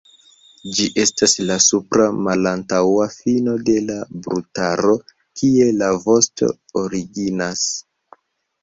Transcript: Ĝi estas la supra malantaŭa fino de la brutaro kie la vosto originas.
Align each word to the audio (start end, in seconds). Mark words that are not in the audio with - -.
Ĝi 0.77 0.85
estas 1.03 1.35
la 1.49 1.57
supra 1.65 2.07
malantaŭa 2.29 3.05
fino 3.17 3.53
de 3.69 3.77
la 3.91 3.99
brutaro 4.25 4.97
kie 5.13 5.71
la 5.85 5.95
vosto 6.09 6.53
originas. 6.85 7.67